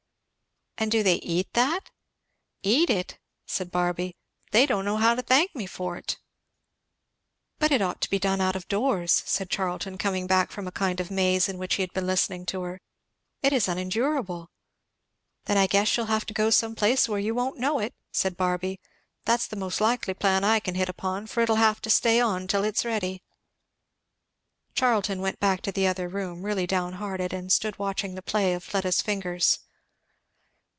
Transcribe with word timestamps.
"And 0.77 0.89
do 0.91 1.03
they 1.03 1.17
eat 1.17 1.53
that?" 1.53 1.91
"Eat 2.63 2.89
it!" 2.89 3.19
said 3.45 3.69
Barby. 3.69 4.15
"They 4.49 4.65
don't 4.65 4.83
know 4.83 4.97
how 4.97 5.13
to 5.13 5.21
thank 5.21 5.53
me 5.53 5.67
for't!" 5.67 6.17
"But 7.59 7.71
it 7.71 7.83
ought 7.83 8.01
to 8.01 8.09
be 8.09 8.17
done 8.17 8.41
out 8.41 8.55
of 8.55 8.67
doors," 8.67 9.21
said 9.27 9.51
Charlton, 9.51 9.99
coming 9.99 10.25
back 10.25 10.49
from 10.49 10.65
a 10.65 10.71
kind 10.71 10.99
of 10.99 11.11
maze 11.11 11.47
in 11.47 11.59
which 11.59 11.75
he 11.75 11.83
had 11.83 11.93
been 11.93 12.07
listening 12.07 12.47
to 12.47 12.61
her. 12.63 12.81
"It 13.43 13.53
is 13.53 13.67
unendurable!" 13.67 14.49
"Then 15.45 15.55
I 15.59 15.67
guess 15.67 15.95
you'll 15.95 16.07
have 16.07 16.25
to 16.25 16.33
go 16.33 16.49
some 16.49 16.73
place 16.73 17.07
where 17.07 17.19
you 17.19 17.35
won't 17.35 17.59
know 17.59 17.77
it," 17.77 17.93
said 18.11 18.35
Barby; 18.35 18.79
"that's 19.25 19.45
the 19.45 19.55
most 19.55 19.81
likely 19.81 20.15
plan 20.15 20.43
I 20.43 20.59
can 20.59 20.73
hit 20.73 20.89
upon; 20.89 21.27
for 21.27 21.41
it'll 21.43 21.57
have 21.57 21.79
to 21.81 21.91
stay 21.91 22.19
on 22.19 22.47
till 22.47 22.63
it's 22.63 22.83
ready." 22.83 23.21
Charlton 24.73 25.21
went 25.21 25.39
back 25.39 25.59
into 25.59 25.73
the 25.73 25.85
other 25.85 26.09
room 26.09 26.41
really 26.41 26.65
down 26.65 26.93
hearted, 26.93 27.33
and 27.33 27.51
stood 27.51 27.77
watching 27.77 28.15
the 28.15 28.23
play 28.23 28.55
of 28.55 28.63
Fleda's 28.63 29.03
fingers. 29.03 29.59